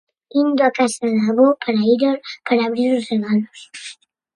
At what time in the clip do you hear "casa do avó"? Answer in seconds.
0.79-1.49